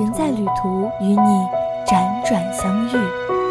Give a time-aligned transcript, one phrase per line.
[0.00, 1.16] 人在旅途，与你
[1.86, 3.49] 辗转相遇。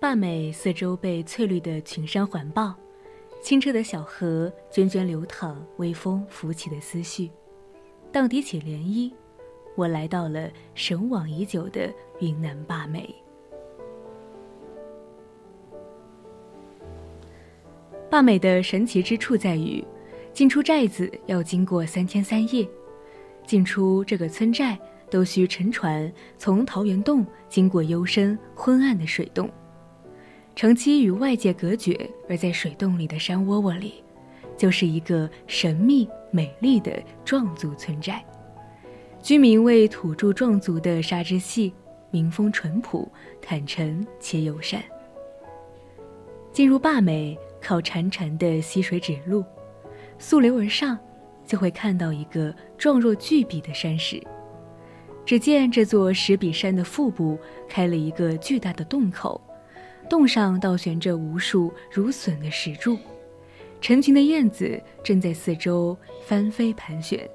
[0.00, 2.72] 坝美四周被翠绿的群山环抱，
[3.42, 7.28] 清澈的小河涓涓流淌，微风拂起的思绪，
[8.12, 9.12] 荡涤起涟漪。
[9.74, 13.12] 我来到了神往已久的云南坝美。
[18.08, 19.84] 坝美的神奇之处在于，
[20.32, 22.64] 进出寨子要经过三天三夜，
[23.44, 24.78] 进出这个村寨
[25.10, 29.50] 都需乘船从桃源洞经过幽深昏暗的水洞。
[30.58, 31.96] 长期与外界隔绝，
[32.28, 34.02] 而在水洞里的山窝窝里，
[34.56, 38.24] 就是一个神秘美丽的壮族村寨。
[39.22, 41.72] 居民为土著壮族的纱织系，
[42.10, 43.08] 民风淳朴、
[43.40, 44.82] 坦诚且友善。
[46.50, 49.44] 进入坝美，靠潺潺的溪水指路，
[50.18, 50.98] 溯流而上，
[51.46, 54.20] 就会看到一个状若巨笔的山石。
[55.24, 57.38] 只见这座石笔山的腹部
[57.68, 59.40] 开了一个巨大的洞口。
[60.08, 62.98] 洞上倒悬着无数如笋的石柱，
[63.80, 65.96] 成群的燕子正在四周
[66.26, 67.28] 翻飞盘旋，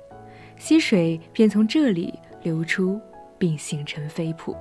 [0.58, 3.00] 溪水便从这里流出，
[3.38, 4.56] 并形成飞瀑。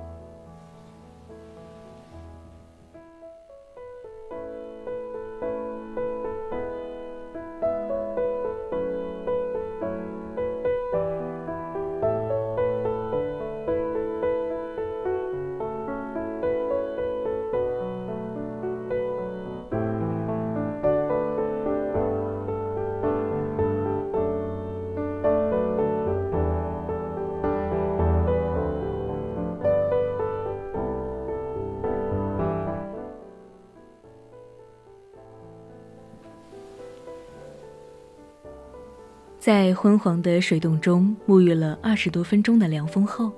[39.43, 43.29] 在昏黄的水洞中沐浴了二十多分钟的凉风后，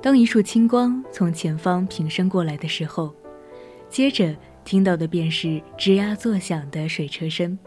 [0.00, 3.12] 当一束清光从前方平伸过来的时候，
[3.88, 7.58] 接着听到的便是吱呀作响的水车声，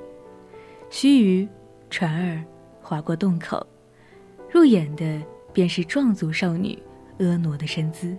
[0.89, 1.49] 须臾，
[1.89, 2.41] 船儿
[2.81, 3.67] 划过洞口，
[4.49, 5.21] 入眼的
[5.51, 6.81] 便是壮族少女
[7.19, 8.15] 婀娜的身姿，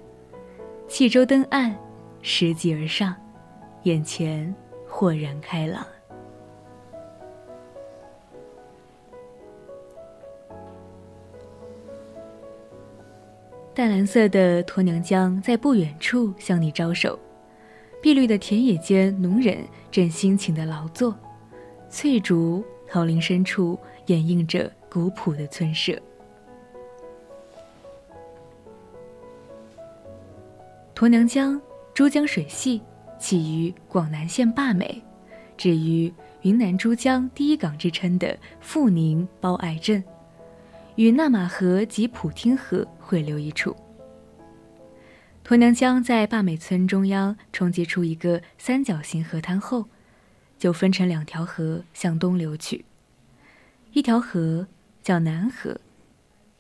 [0.87, 1.75] 汽舟登岸，
[2.21, 3.17] 拾级而上，
[3.85, 4.55] 眼前
[4.87, 5.83] 豁然开朗。
[13.77, 17.19] 淡蓝色的鲱娘江在不远处向你招手，
[18.01, 19.59] 碧绿的田野间，农人
[19.91, 21.15] 正辛勤地劳作，
[21.91, 25.93] 翠竹桃林深处掩映着古朴的村舍。
[30.95, 31.61] 鲱娘江
[31.93, 32.81] 珠江水系
[33.19, 35.03] 起于广南县坝美，
[35.55, 36.11] 止于
[36.41, 40.03] 云南珠江第一港之称的富宁包爱镇。
[40.97, 43.77] 与纳马河及普汀河汇流一处。
[45.45, 49.87] 沱娘江在坝美村中央冲击出一个三角形河滩后，
[50.59, 52.85] 就分成两条河向东流去。
[53.93, 54.67] 一条河
[55.03, 55.79] 叫南河，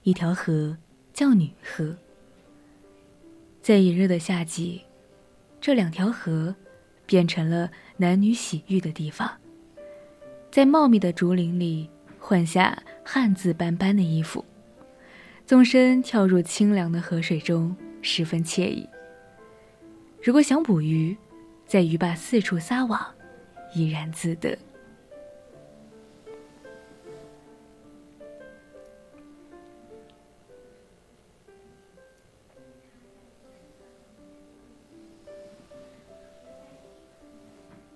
[0.05, 0.77] 一条河
[1.13, 1.97] 叫女河。
[3.61, 4.83] 在炎热的夏季，
[5.61, 6.55] 这两条河
[7.07, 9.29] 变成了男女洗浴的地方。
[10.51, 11.89] 在茂密的竹林里。
[12.19, 12.77] 换下
[13.09, 14.45] 汗渍斑斑的衣服，
[15.47, 18.85] 纵身跳入清凉的河水中，十分惬意。
[20.21, 21.17] 如果想捕鱼，
[21.69, 23.01] 在鱼坝四处撒网，
[23.73, 24.59] 怡然自得。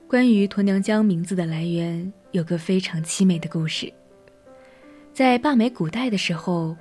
[0.07, 3.93] 关于鸵娘江名字的来源，有个非常凄美的故事。
[5.13, 6.77] 在坝美古代的时候，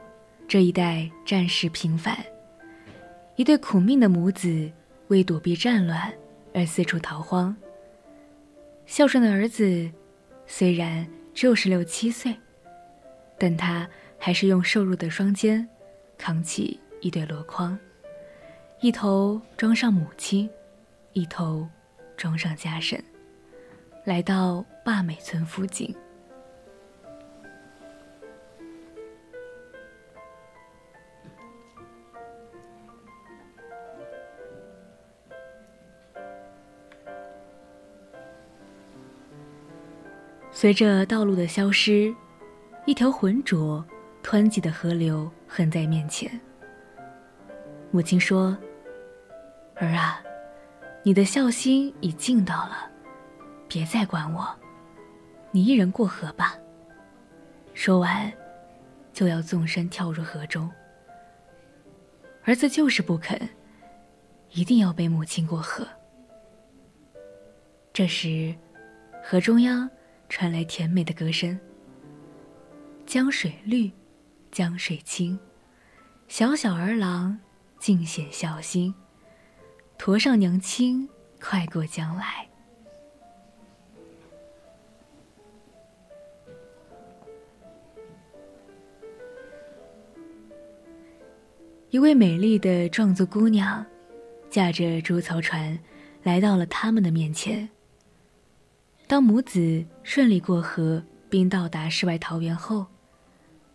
[0.48, 2.18] 这一带战事频繁，
[3.36, 4.72] 一对苦命的母子
[5.08, 6.12] 为躲避战乱
[6.54, 7.56] 而四处逃荒。
[8.86, 9.90] 孝顺的儿子
[10.48, 12.34] 虽然只有十六七岁，
[13.38, 13.88] 但他
[14.18, 15.68] 还是用瘦弱的双肩
[16.18, 17.78] 扛起一对箩筐，
[18.80, 20.50] 一头装上母亲，
[21.14, 21.68] 一头
[22.16, 23.04] 装上家婶，
[24.06, 25.94] 来到坝美村附近。
[40.62, 42.14] 随着道路的消失，
[42.86, 43.82] 一条浑浊、
[44.22, 46.30] 湍急的河流横在面前。
[47.92, 48.58] 母亲说
[49.80, 50.22] ：“儿啊，
[51.02, 52.92] 你的孝心已尽到了，
[53.70, 54.54] 别再管我，
[55.50, 56.58] 你一人过河吧。”
[57.74, 58.30] 说完，
[59.14, 60.70] 就要纵身跳入河中。
[62.44, 63.40] 儿子就是不肯，
[64.52, 65.88] 一定要背母亲过河。
[67.94, 68.54] 这时，
[69.24, 69.90] 河中央。
[70.30, 71.60] 传来甜美的歌声。
[73.06, 73.92] 江水绿，
[74.52, 75.38] 江水清，
[76.28, 77.38] 小小儿郎
[77.80, 78.94] 尽显孝心。
[79.98, 81.10] 驮上娘亲，
[81.42, 82.48] 快过江来。
[91.90, 93.84] 一位美丽的壮族姑娘，
[94.48, 95.78] 驾着竹槽船，
[96.22, 97.68] 来到了他们的面前。
[99.10, 102.86] 当母子顺利过河，并到达世外桃源后，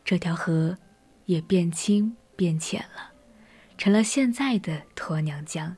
[0.04, 0.78] 这条河
[1.25, 3.10] 也变清变浅了，
[3.76, 5.76] 成了现在的鸵娘江。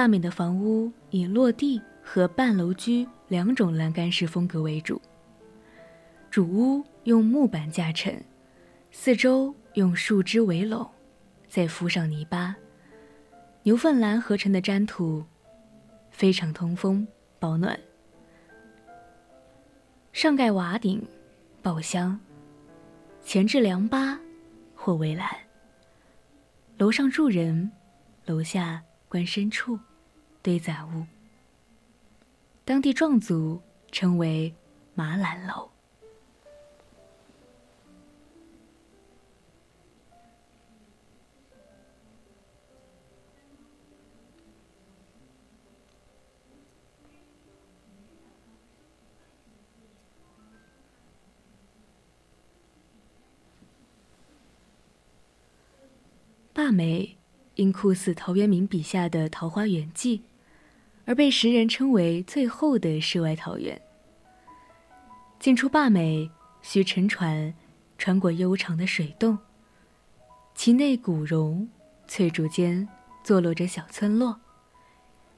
[0.00, 4.98] 坝面的房屋以落地和半楼居两种栏杆式风格为主。
[6.30, 8.18] 主屋用木板架成，
[8.90, 10.90] 四周用树枝围拢，
[11.48, 12.56] 再敷上泥巴、
[13.62, 15.22] 牛粪栏合成的粘土，
[16.08, 17.06] 非常通风
[17.38, 17.78] 保暖。
[20.14, 21.06] 上盖瓦顶，
[21.60, 22.18] 爆香，
[23.22, 24.18] 前置凉八
[24.74, 25.28] 或围栏。
[26.78, 27.70] 楼上住人，
[28.24, 29.78] 楼下观深处。
[30.42, 31.04] 堆杂物，
[32.64, 33.60] 当地壮族
[33.92, 34.54] 称为
[34.94, 35.68] “马兰楼”。
[56.52, 57.16] 坝美
[57.56, 60.18] 因酷似陶渊明笔下的《桃花源记》。
[61.10, 63.82] 而被时人称为最后的世外桃源。
[65.40, 66.30] 进出坝美
[66.62, 67.52] 需乘船，
[67.98, 69.36] 穿过悠长的水洞。
[70.54, 71.68] 其内古榕
[72.06, 72.88] 翠竹间
[73.24, 74.38] 坐落着小村落，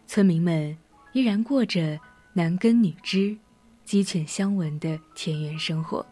[0.06, 0.76] 村民们
[1.14, 1.98] 依然过着
[2.34, 3.34] 男耕女织、
[3.82, 6.04] 鸡犬相闻的田园生活。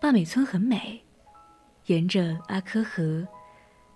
[0.00, 1.04] 坝美村很美，
[1.84, 3.28] 沿着阿科河，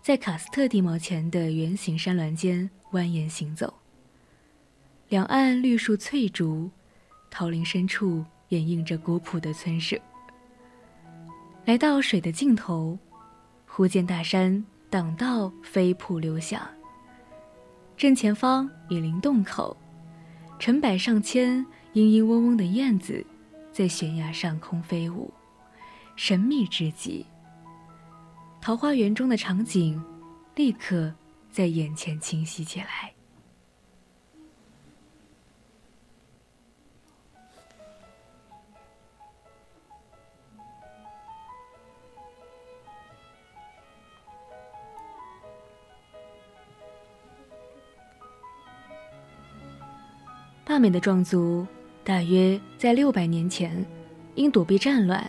[0.02, 2.68] 在卡斯特地貌前的圆形山峦间。
[2.92, 3.77] 蜿蜒行走，
[5.08, 6.70] 两岸绿树翠竹，
[7.30, 9.98] 桃林深处掩映着古朴的村舍。
[11.64, 12.98] 来到水的尽头，
[13.66, 16.60] 忽见大山挡道飞瀑流响。
[17.96, 19.74] 正前方雨林洞口，
[20.58, 23.24] 成百上千嘤嘤嗡嗡的燕子
[23.72, 25.32] 在悬崖上空飞舞，
[26.16, 27.24] 神秘之极。
[28.60, 30.02] 桃花源中的场景，
[30.54, 31.14] 立刻。
[31.50, 33.10] 在眼前清晰起来。
[50.68, 51.66] 坝美的壮族
[52.04, 53.82] 大约在六百年前，
[54.34, 55.28] 因躲避战乱，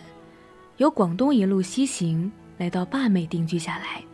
[0.76, 4.04] 由广东一路西行，来到坝美定居下来。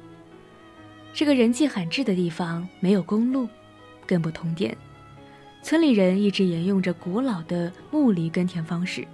[1.12, 3.48] 这个人迹罕至的地方没有公路，
[4.06, 4.76] 更不通电，
[5.64, 9.04] 村里人一直沿用着古老的木犁耕田方式，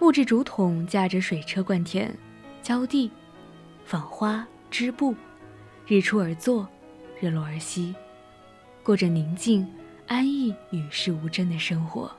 [0.00, 2.12] 木质竹筒架着水车灌田、
[2.60, 3.08] 浇地、
[3.84, 5.14] 纺花织布，
[5.86, 6.68] 日出而作，
[7.20, 7.94] 日落而息，
[8.82, 9.64] 过着宁静。
[10.06, 12.14] 安逸、与世无争的生活，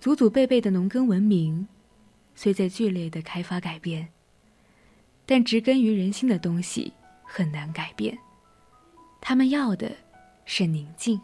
[0.00, 1.68] 祖祖辈辈的农耕文明，
[2.34, 4.08] 虽在剧烈的开发改变，
[5.26, 8.18] 但植根于人心的东西很难改变。
[9.20, 9.90] 他们要的
[10.44, 11.20] 是宁静、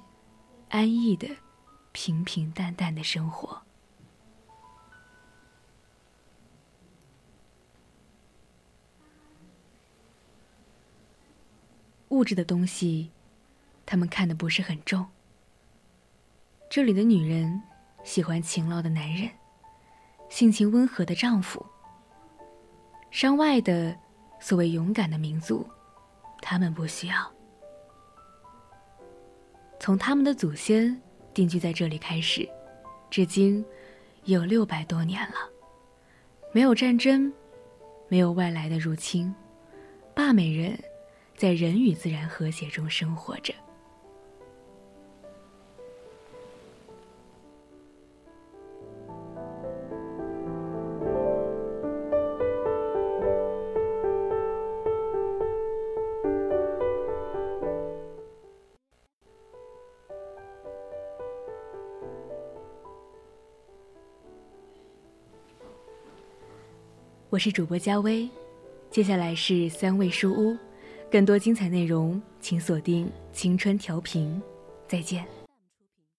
[0.69, 1.29] 安逸的、
[1.93, 3.61] 平平淡淡的生活。
[12.11, 13.11] 物质的东西，
[13.87, 15.07] 他们看的不是很重。
[16.69, 17.61] 这里的女人
[18.05, 19.31] 喜欢勤劳的男人，
[20.29, 21.65] 性情温和的丈夫。
[23.11, 23.97] 山外的
[24.41, 25.67] 所谓勇敢的民族，
[26.41, 27.33] 他们不需要。
[29.79, 31.01] 从他们的祖先
[31.33, 32.49] 定居在这里开始，
[33.09, 33.65] 至今
[34.25, 35.37] 有六百多年了，
[36.53, 37.33] 没有战争，
[38.09, 39.35] 没有外来的入侵，
[40.15, 40.77] 坝美人。
[41.41, 43.55] 在人与自然和谐中生活着。
[67.31, 68.29] 我是主播佳薇，
[68.91, 70.55] 接下来是三味书屋。
[71.11, 74.41] 更多精彩内容，请锁定青春调频。
[74.87, 75.40] 再见。